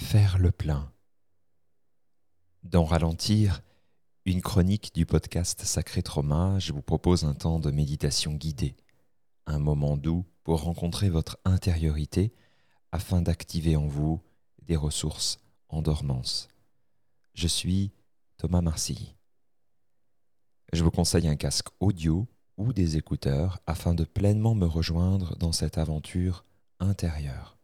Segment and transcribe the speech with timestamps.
[0.00, 0.92] Faire le plein.
[2.64, 3.62] Dans Ralentir,
[4.24, 8.76] une chronique du podcast Sacré Trauma, je vous propose un temps de méditation guidée,
[9.46, 12.32] un moment doux pour rencontrer votre intériorité
[12.90, 14.20] afin d'activer en vous
[14.62, 16.48] des ressources en dormance.
[17.34, 17.92] Je suis
[18.36, 19.14] Thomas Marcilly.
[20.72, 22.26] Je vous conseille un casque audio
[22.56, 26.44] ou des écouteurs afin de pleinement me rejoindre dans cette aventure
[26.80, 27.59] intérieure.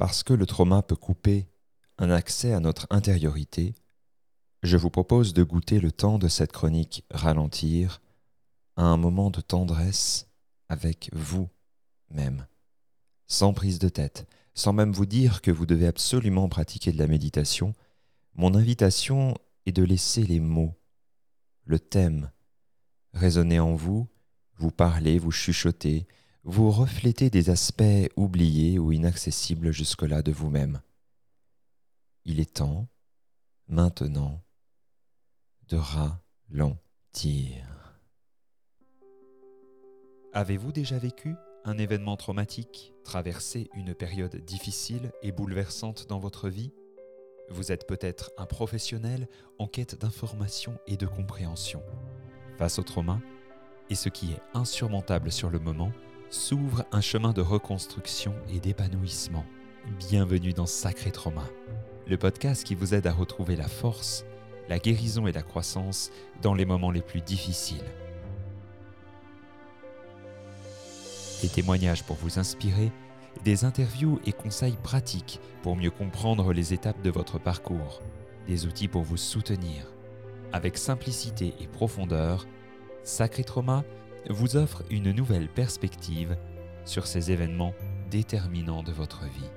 [0.00, 1.46] Parce que le trauma peut couper
[1.98, 3.74] un accès à notre intériorité,
[4.62, 8.00] je vous propose de goûter le temps de cette chronique ralentir
[8.76, 10.26] à un moment de tendresse
[10.70, 12.46] avec vous-même,
[13.26, 17.06] sans prise de tête, sans même vous dire que vous devez absolument pratiquer de la
[17.06, 17.74] méditation,
[18.36, 19.34] mon invitation
[19.66, 20.80] est de laisser les mots,
[21.64, 22.30] le thème,
[23.12, 24.08] résonner en vous,
[24.54, 26.06] vous parler, vous chuchoter,
[26.44, 27.82] vous reflétez des aspects
[28.16, 30.80] oubliés ou inaccessibles jusque-là de vous-même.
[32.24, 32.88] Il est temps,
[33.68, 34.42] maintenant,
[35.68, 37.66] de ralentir.
[40.32, 46.72] Avez-vous déjà vécu un événement traumatique, traversé une période difficile et bouleversante dans votre vie?
[47.50, 51.82] Vous êtes peut-être un professionnel en quête d'information et de compréhension.
[52.56, 53.20] Face au trauma,
[53.90, 55.90] et ce qui est insurmontable sur le moment,
[56.30, 59.44] s'ouvre un chemin de reconstruction et d'épanouissement.
[59.98, 61.44] Bienvenue dans Sacré Trauma,
[62.06, 64.24] le podcast qui vous aide à retrouver la force,
[64.68, 67.82] la guérison et la croissance dans les moments les plus difficiles.
[71.42, 72.92] Des témoignages pour vous inspirer,
[73.44, 78.02] des interviews et conseils pratiques pour mieux comprendre les étapes de votre parcours,
[78.46, 79.92] des outils pour vous soutenir.
[80.52, 82.46] Avec simplicité et profondeur,
[83.02, 83.82] Sacré Trauma
[84.28, 86.36] vous offre une nouvelle perspective
[86.84, 87.74] sur ces événements
[88.10, 89.50] déterminants de votre vie.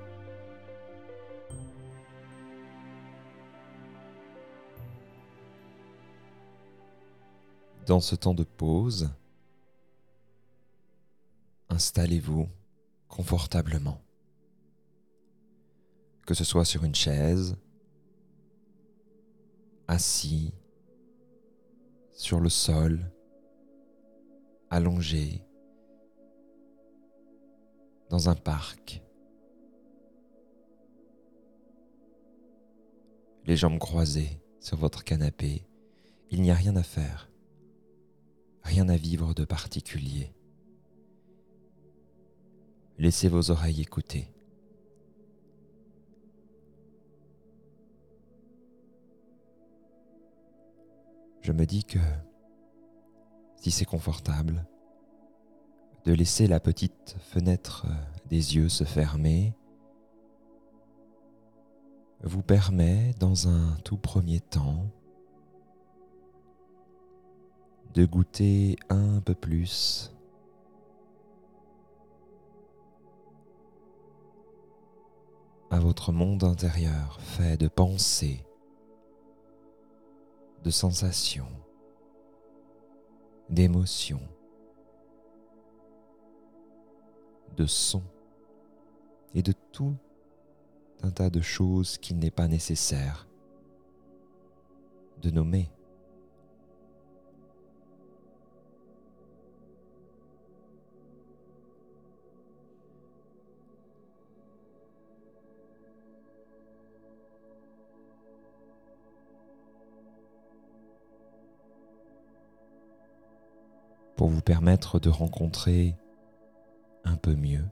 [7.86, 9.10] Dans ce temps de pause,
[11.68, 12.48] installez-vous
[13.08, 14.00] confortablement.
[16.26, 17.56] Que ce soit sur une chaise,
[19.86, 20.54] assis,
[22.12, 23.13] sur le sol,
[24.74, 25.40] allongé
[28.10, 29.02] dans un parc.
[33.46, 35.64] Les jambes croisées sur votre canapé,
[36.30, 37.30] il n'y a rien à faire,
[38.62, 40.34] rien à vivre de particulier.
[42.98, 44.34] Laissez vos oreilles écouter.
[51.42, 52.00] Je me dis que
[53.64, 54.66] si c'est confortable,
[56.04, 57.86] de laisser la petite fenêtre
[58.28, 59.54] des yeux se fermer
[62.22, 64.84] vous permet dans un tout premier temps
[67.94, 70.12] de goûter un peu plus
[75.70, 78.44] à votre monde intérieur fait de pensées,
[80.62, 81.63] de sensations,
[83.50, 84.26] d'émotions,
[87.56, 88.02] de sons
[89.34, 89.94] et de tout
[91.02, 93.28] un tas de choses qu'il n'est pas nécessaire
[95.20, 95.70] de nommer.
[114.44, 115.96] Permettre de rencontrer
[117.04, 117.64] un peu mieux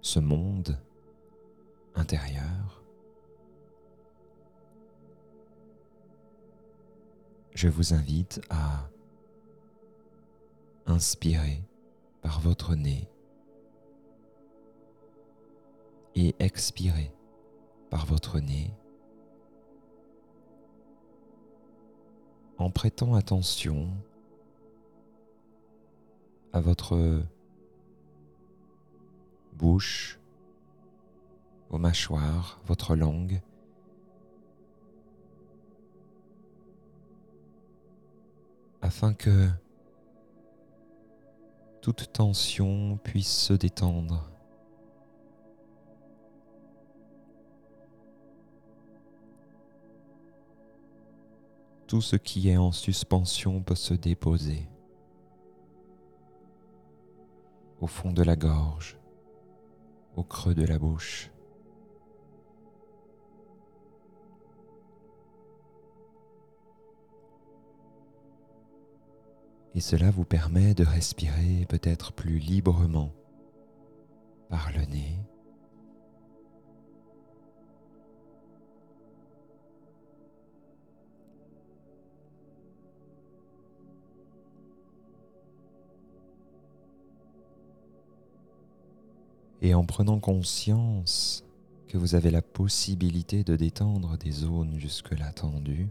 [0.00, 0.78] ce monde
[1.94, 2.82] intérieur.
[7.54, 8.88] Je vous invite à
[10.86, 11.62] inspirer
[12.22, 13.08] par votre nez
[16.14, 17.12] et expirer
[17.90, 18.72] par votre nez
[22.58, 23.88] en prêtant attention
[26.56, 27.22] à votre
[29.52, 30.18] bouche,
[31.68, 33.42] vos mâchoires, votre langue.
[38.82, 39.48] afin que
[41.80, 44.30] toute tension puisse se détendre.
[51.88, 54.68] Tout ce qui est en suspension peut se déposer.
[57.80, 58.98] Au fond de la gorge,
[60.16, 61.30] au creux de la bouche.
[69.74, 73.12] Et cela vous permet de respirer peut-être plus librement
[74.48, 75.20] par le nez.
[89.66, 91.42] Et en prenant conscience
[91.88, 95.88] que vous avez la possibilité de détendre des zones jusque-là tendues,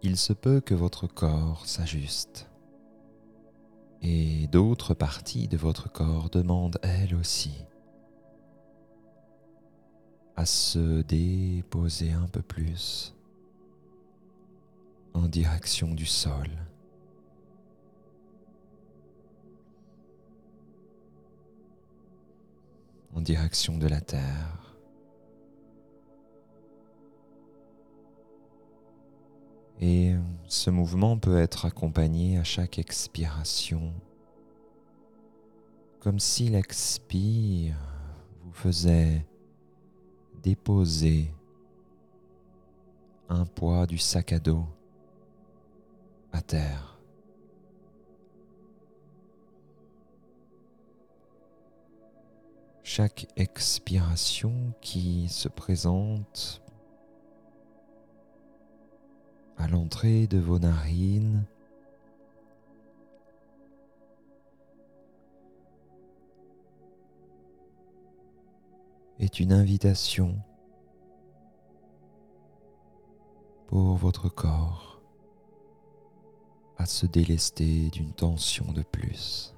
[0.00, 2.48] il se peut que votre corps s'ajuste
[4.00, 7.64] et d'autres parties de votre corps demandent elles aussi
[10.36, 13.12] à se déposer un peu plus
[15.14, 16.46] en direction du sol.
[23.20, 24.76] Direction de la terre.
[29.80, 30.14] Et
[30.46, 33.94] ce mouvement peut être accompagné à chaque expiration,
[36.00, 37.76] comme si l'expire
[38.42, 39.26] vous faisait
[40.42, 41.32] déposer
[43.30, 44.66] un poids du sac à dos
[46.32, 46.89] à terre.
[52.92, 56.60] Chaque expiration qui se présente
[59.56, 61.46] à l'entrée de vos narines
[69.20, 70.36] est une invitation
[73.68, 75.00] pour votre corps
[76.76, 79.54] à se délester d'une tension de plus.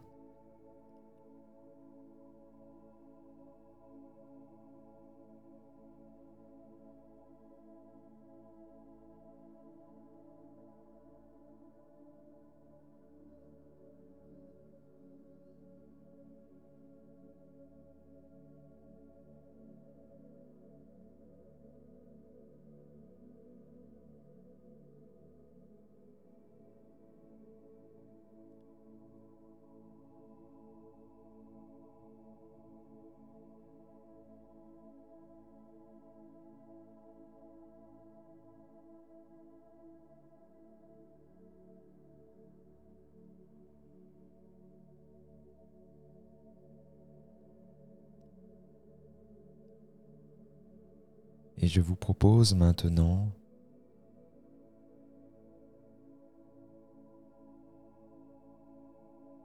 [51.62, 53.30] Et je vous propose maintenant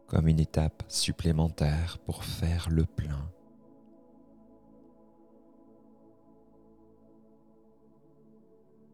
[0.08, 3.30] comme une étape supplémentaire pour faire le plein.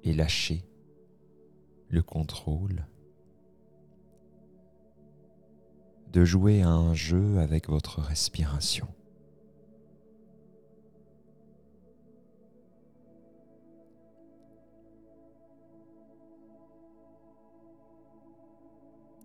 [0.03, 0.65] Et lâcher
[1.87, 2.85] le contrôle
[6.11, 8.93] de jouer à un jeu avec votre respiration.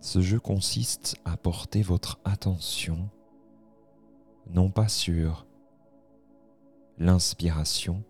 [0.01, 3.11] Ce jeu consiste à porter votre attention
[4.51, 5.47] non pas sur
[6.99, 8.03] l'inspiration,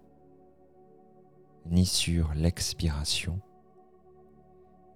[1.67, 3.41] ni sur l'expiration,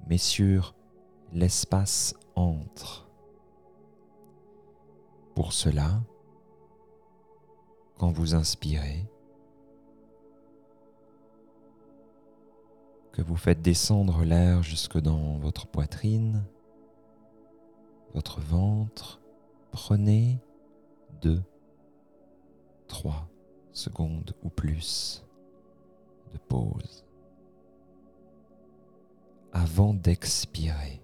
[0.07, 0.75] mais sur
[1.33, 3.09] l'espace entre.
[5.35, 6.00] Pour cela,
[7.99, 9.07] quand vous inspirez,
[13.12, 16.45] que vous faites descendre l'air jusque dans votre poitrine,
[18.14, 19.21] votre ventre,
[19.71, 20.38] prenez
[21.21, 21.42] deux,
[22.88, 23.28] trois
[23.73, 25.25] secondes ou plus
[26.33, 27.04] de pause
[29.52, 31.00] avant d'expirer.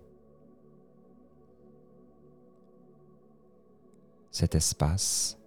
[4.30, 5.38] Cet espace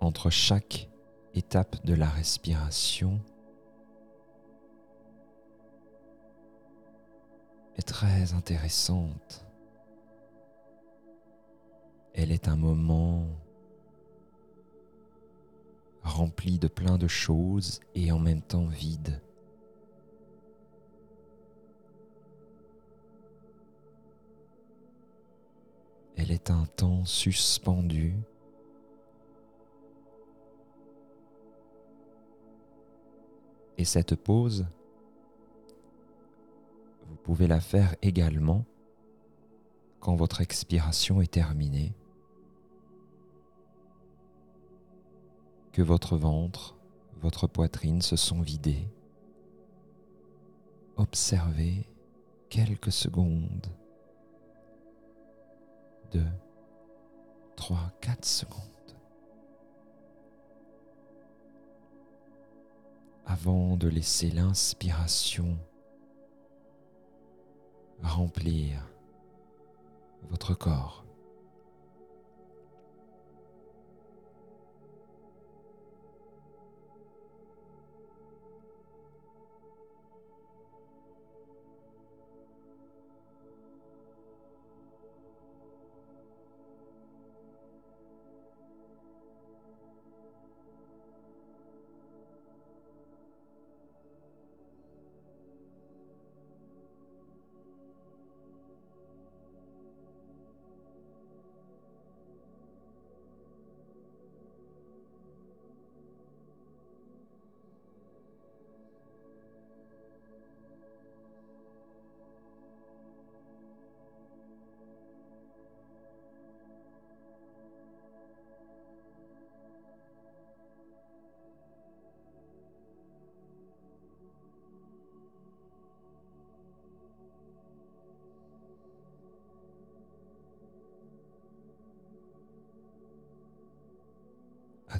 [0.00, 0.88] entre chaque
[1.34, 3.20] étape de la respiration
[7.76, 9.43] est très intéressante
[12.14, 13.26] elle est un moment
[16.02, 19.20] rempli de plein de choses et en même temps vide.
[26.16, 28.14] Elle est un temps suspendu.
[33.76, 34.66] Et cette pause,
[37.08, 38.64] vous pouvez la faire également
[39.98, 41.92] quand votre expiration est terminée
[45.74, 46.76] que votre ventre,
[47.20, 48.88] votre poitrine se sont vidés.
[50.96, 51.88] Observez
[52.48, 53.66] quelques secondes.
[56.12, 56.30] Deux,
[57.56, 58.62] trois, quatre secondes.
[63.26, 65.58] Avant de laisser l'inspiration
[68.00, 68.88] remplir
[70.30, 71.03] votre corps.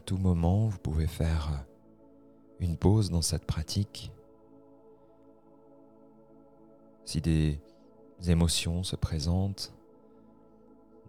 [0.05, 1.65] Tout moment, vous pouvez faire
[2.61, 4.13] une pause dans cette pratique.
[7.05, 7.61] Si des
[8.27, 9.73] émotions se présentent,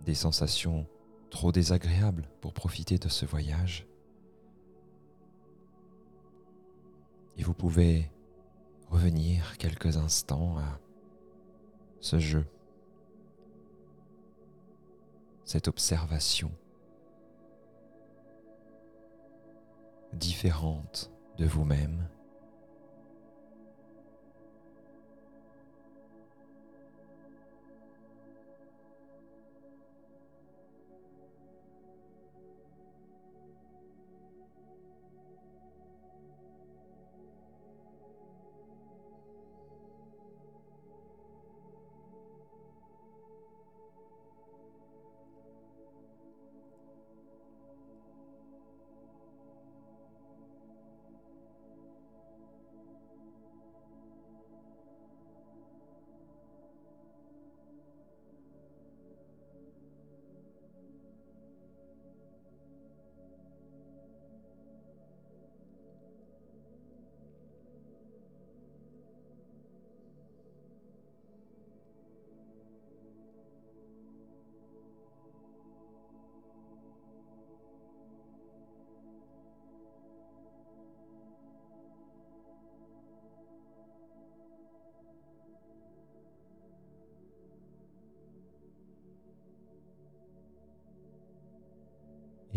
[0.03, 0.85] des sensations
[1.29, 3.85] trop désagréables pour profiter de ce voyage,
[7.37, 8.09] et vous pouvez
[8.89, 10.79] revenir quelques instants à
[11.99, 12.45] ce jeu,
[15.43, 16.51] cette observation
[20.15, 22.07] différente de vous-même.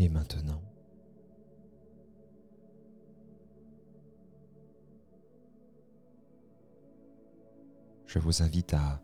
[0.01, 0.63] Et maintenant,
[8.07, 9.03] je vous invite à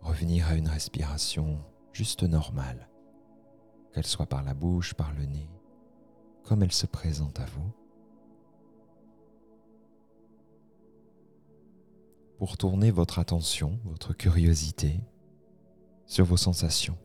[0.00, 1.58] revenir à une respiration
[1.92, 2.88] juste normale,
[3.92, 5.50] qu'elle soit par la bouche, par le nez,
[6.44, 7.72] comme elle se présente à vous.
[12.38, 15.00] Pour tourner votre attention, votre curiosité
[16.06, 16.96] sur vos sensations.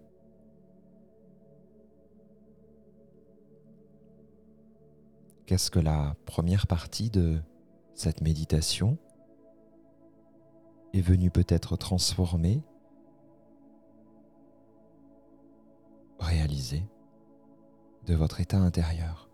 [5.53, 7.39] Qu'est-ce que la première partie de
[7.93, 8.97] cette méditation
[10.93, 12.63] est venue peut-être transformer,
[16.17, 16.87] réaliser
[18.07, 19.29] de votre état intérieur.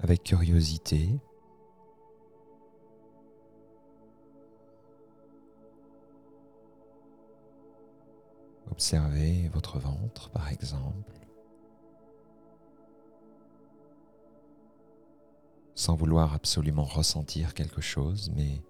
[0.00, 1.20] Avec curiosité,
[8.78, 11.12] Observez votre ventre, par exemple,
[15.74, 18.62] sans vouloir absolument ressentir quelque chose, mais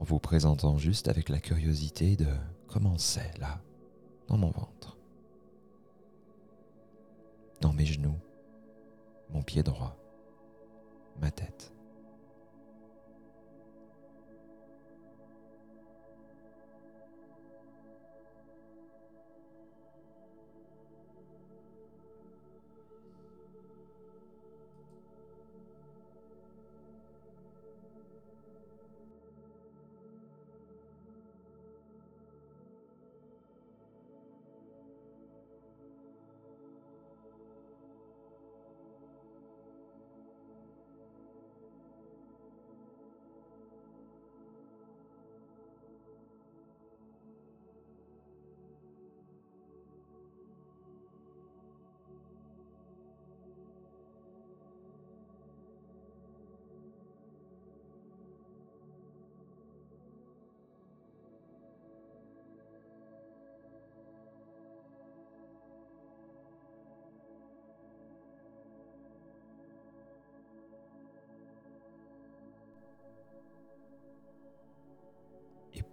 [0.00, 2.26] en vous présentant juste avec la curiosité de
[2.66, 3.62] comment c'est là,
[4.26, 4.98] dans mon ventre,
[7.60, 8.18] dans mes genoux,
[9.30, 9.96] mon pied droit,
[11.20, 11.72] ma tête.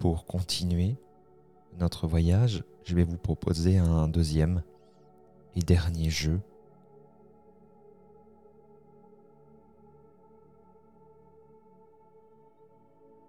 [0.01, 0.95] Pour continuer
[1.77, 4.63] notre voyage, je vais vous proposer un deuxième
[5.55, 6.41] et dernier jeu.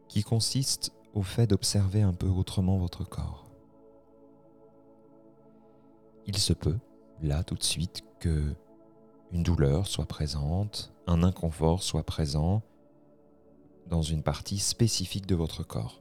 [0.08, 3.50] qui consiste au fait d'observer un peu autrement votre corps.
[6.26, 6.78] Il se peut,
[7.22, 8.54] là tout de suite, que
[9.30, 12.62] une douleur soit présente, un inconfort soit présent
[13.88, 16.00] dans une partie spécifique de votre corps.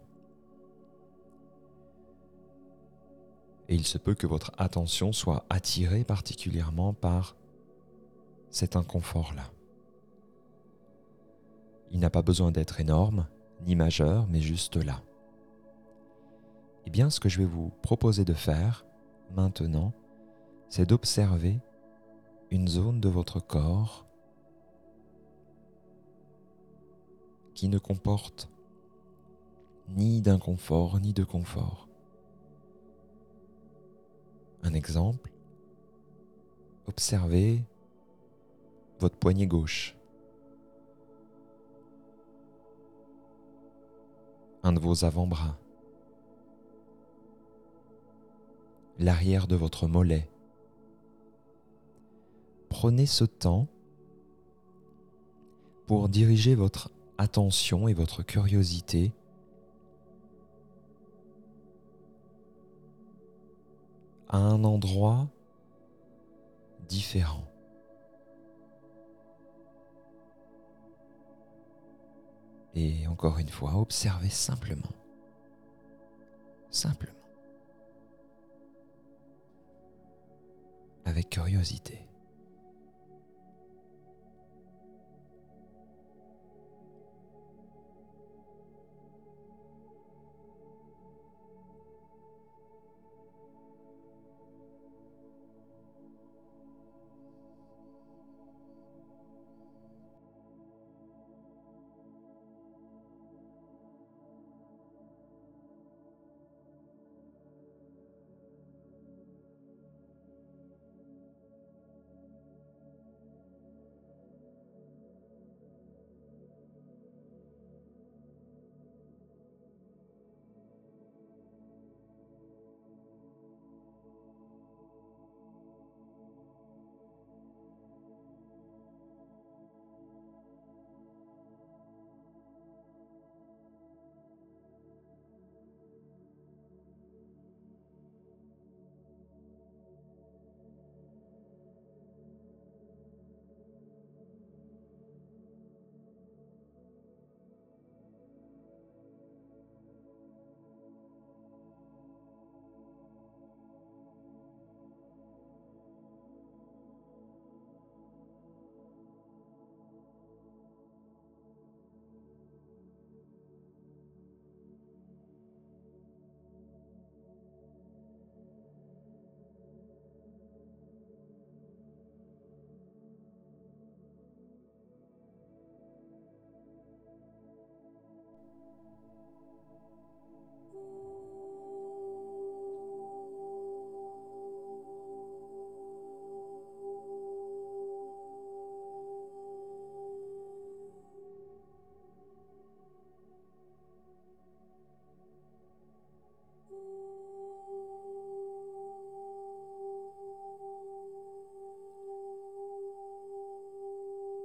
[3.69, 7.35] Et il se peut que votre attention soit attirée particulièrement par
[8.49, 9.49] cet inconfort-là.
[11.91, 13.27] Il n'a pas besoin d'être énorme,
[13.65, 15.01] ni majeur, mais juste là.
[16.85, 18.85] Eh bien, ce que je vais vous proposer de faire
[19.35, 19.93] maintenant,
[20.69, 21.59] c'est d'observer
[22.49, 24.05] une zone de votre corps
[27.61, 28.49] qui ne comporte
[29.89, 31.87] ni d'inconfort ni de confort.
[34.63, 35.31] Un exemple,
[36.87, 37.61] observez
[38.97, 39.95] votre poignet gauche.
[44.63, 45.55] Un de vos avant-bras.
[48.97, 50.27] L'arrière de votre mollet.
[52.69, 53.67] Prenez ce temps
[55.85, 56.89] pour diriger votre
[57.21, 59.13] attention et votre curiosité
[64.27, 65.27] à un endroit
[66.89, 67.45] différent.
[72.73, 74.81] Et encore une fois, observez simplement.
[76.71, 77.11] Simplement.
[81.05, 82.10] Avec curiosité.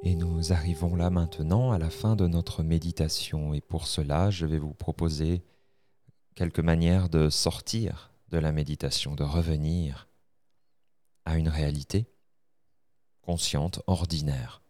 [0.02, 4.46] Et nous arrivons là maintenant à la fin de notre méditation et pour cela je
[4.46, 5.42] vais vous proposer
[6.34, 10.08] quelques manières de sortir de la méditation, de revenir
[11.24, 12.06] à une réalité
[13.22, 14.62] consciente, ordinaire.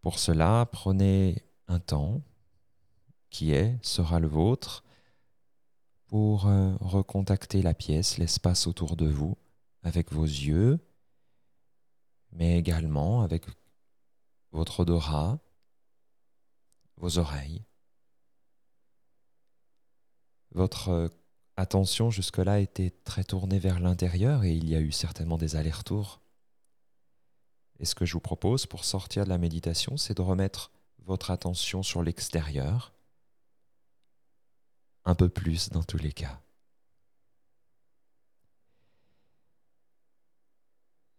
[0.00, 2.22] Pour cela, prenez un temps
[3.30, 4.84] qui est, sera le vôtre,
[6.06, 9.36] pour euh, recontacter la pièce, l'espace autour de vous,
[9.82, 10.78] avec vos yeux,
[12.32, 13.46] mais également avec
[14.50, 15.38] votre odorat,
[16.96, 17.64] vos oreilles.
[20.52, 21.10] Votre
[21.56, 26.20] attention jusque-là était très tournée vers l'intérieur et il y a eu certainement des allers-retours.
[27.78, 31.30] Et ce que je vous propose pour sortir de la méditation, c'est de remettre votre
[31.30, 32.94] attention sur l'extérieur,
[35.04, 36.40] un peu plus dans tous les cas.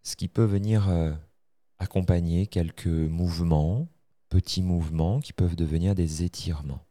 [0.03, 1.13] ce qui peut venir euh,
[1.79, 3.87] accompagner quelques mouvements,
[4.29, 6.85] petits mouvements qui peuvent devenir des étirements.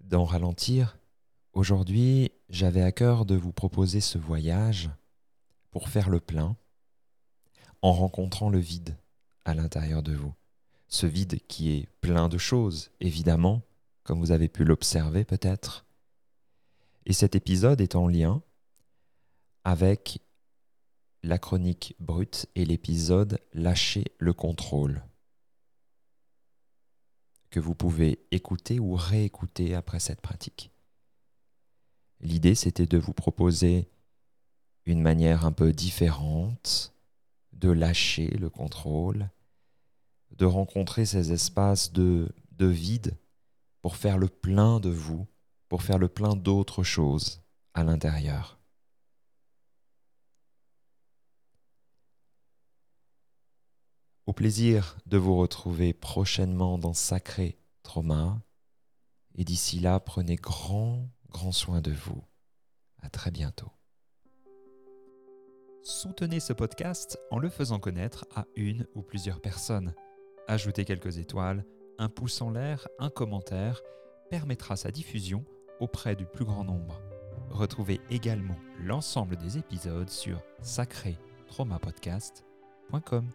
[0.00, 0.98] D'en ralentir,
[1.54, 4.90] aujourd'hui j'avais à cœur de vous proposer ce voyage
[5.70, 6.56] pour faire le plein
[7.80, 8.98] en rencontrant le vide
[9.46, 10.34] à l'intérieur de vous.
[10.92, 13.62] Ce vide qui est plein de choses, évidemment,
[14.02, 15.86] comme vous avez pu l'observer peut-être.
[17.06, 18.42] Et cet épisode est en lien
[19.64, 20.20] avec
[21.22, 25.02] la chronique brute et l'épisode Lâcher le contrôle
[27.48, 30.72] que vous pouvez écouter ou réécouter après cette pratique.
[32.20, 33.88] L'idée, c'était de vous proposer
[34.84, 36.92] une manière un peu différente
[37.54, 39.30] de lâcher le contrôle,
[40.36, 43.16] de rencontrer ces espaces de, de vide
[43.80, 45.26] pour faire le plein de vous,
[45.68, 47.42] pour faire le plein d'autres choses
[47.74, 48.58] à l'intérieur.
[54.26, 58.40] Au plaisir de vous retrouver prochainement dans Sacré Trauma.
[59.34, 62.22] Et d'ici là, prenez grand, grand soin de vous.
[63.00, 63.72] À très bientôt.
[65.82, 69.92] Soutenez ce podcast en le faisant connaître à une ou plusieurs personnes.
[70.48, 71.64] Ajoutez quelques étoiles,
[71.98, 73.80] un pouce en l'air, un commentaire
[74.30, 75.44] permettra sa diffusion
[75.78, 77.00] auprès du plus grand nombre.
[77.50, 83.28] Retrouvez également l'ensemble des épisodes sur sacré-traumapodcast.com.